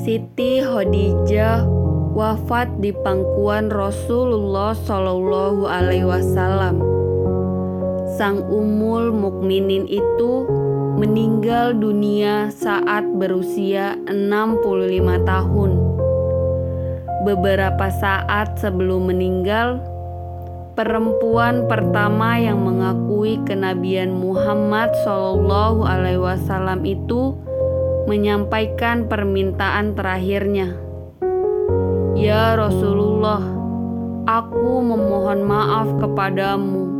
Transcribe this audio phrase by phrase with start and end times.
[0.00, 1.68] Siti Khadijah
[2.16, 6.80] wafat di pangkuan Rasulullah Shallallahu Alaihi Wasallam.
[8.16, 10.48] Sang Ummul Mukminin itu
[10.96, 15.70] meninggal dunia saat berusia 65 tahun.
[17.28, 19.84] Beberapa saat sebelum meninggal,
[20.80, 27.36] perempuan pertama yang mengakui kenabian Muhammad Shallallahu Alaihi Wasallam itu
[28.06, 30.76] menyampaikan permintaan terakhirnya.
[32.16, 33.40] Ya Rasulullah,
[34.28, 36.90] aku memohon maaf kepadamu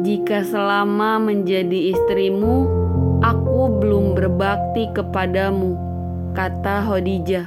[0.00, 2.64] jika selama menjadi istrimu
[3.20, 5.76] aku belum berbakti kepadamu,
[6.32, 7.44] kata Khadijah.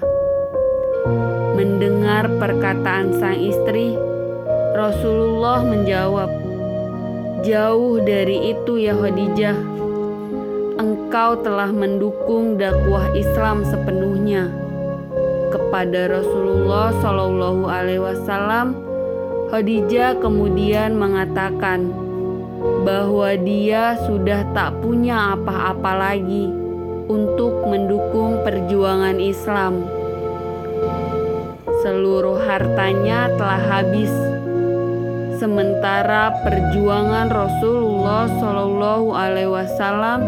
[1.58, 3.98] Mendengar perkataan sang istri,
[4.77, 6.30] Rasulullah menjawab,
[7.41, 9.58] "Jauh dari itu ya Khadijah
[10.77, 14.49] engkau telah mendukung dakwah Islam sepenuhnya
[15.54, 18.82] kepada Rasulullah Shallallahu Alaihi Wasallam.
[19.54, 21.93] Khadijah kemudian mengatakan
[22.82, 26.49] bahwa dia sudah tak punya apa-apa lagi
[27.05, 29.85] untuk mendukung perjuangan Islam.
[31.85, 34.10] Seluruh hartanya telah habis,
[35.37, 40.20] sementara perjuangan Rasulullah Shallallahu Alaihi Wasallam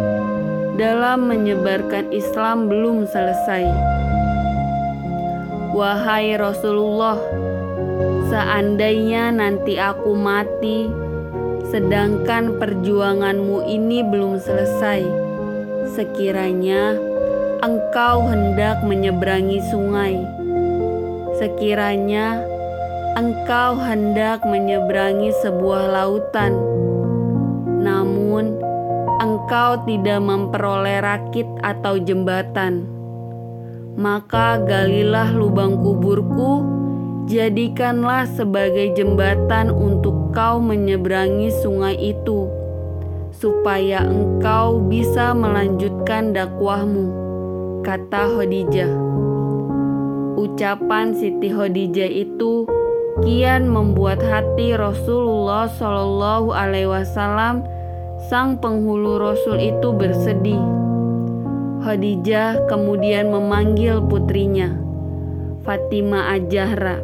[0.75, 3.67] dalam menyebarkan Islam belum selesai.
[5.75, 7.20] Wahai Rasulullah,
[8.31, 10.88] seandainya nanti aku mati,
[11.67, 15.03] sedangkan perjuanganmu ini belum selesai,
[15.92, 16.95] sekiranya
[17.59, 20.16] engkau hendak menyeberangi sungai,
[21.36, 22.55] sekiranya
[23.16, 26.52] engkau hendak menyeberangi sebuah lautan,
[27.80, 28.60] namun
[29.24, 32.84] engkau tidak memperoleh rakit atau jembatan,
[33.96, 36.68] maka galilah lubang kuburku,
[37.31, 42.52] jadikanlah sebagai jembatan untuk kau menyeberangi sungai itu,
[43.31, 47.08] supaya engkau bisa melanjutkan dakwahmu,
[47.80, 48.92] kata Khadijah.
[50.36, 52.75] Ucapan Siti Khadijah itu
[53.24, 57.64] kian membuat hati Rasulullah Shallallahu Alaihi Wasallam
[58.28, 60.59] sang penghulu Rasul itu bersedih.
[61.86, 64.74] Khadijah kemudian memanggil putrinya,
[65.62, 66.98] Fatimah Ajahra.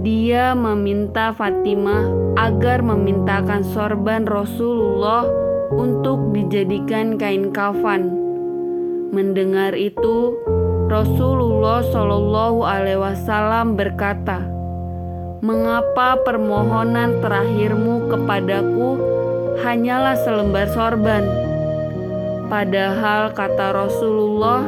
[0.00, 5.26] Dia meminta Fatimah agar memintakan sorban Rasulullah
[5.74, 8.08] untuk dijadikan kain kafan.
[9.10, 10.38] Mendengar itu,
[10.86, 14.59] Rasulullah Shallallahu Alaihi Wasallam berkata,
[15.40, 19.20] "Mengapa permohonan terakhirmu kepadaku?"
[19.60, 21.24] hanyalah selembar sorban.
[22.48, 24.64] Padahal kata Rasulullah,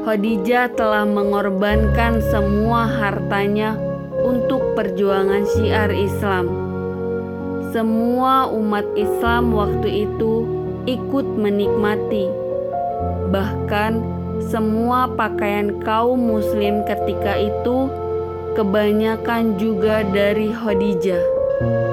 [0.00, 3.76] Khadijah telah mengorbankan semua hartanya
[4.24, 6.48] untuk perjuangan syiar Islam.
[7.70, 10.48] Semua umat Islam waktu itu
[10.88, 12.32] ikut menikmati.
[13.28, 13.92] Bahkan
[14.48, 17.92] semua pakaian kaum muslim ketika itu
[18.54, 21.89] kebanyakan juga dari Khadijah.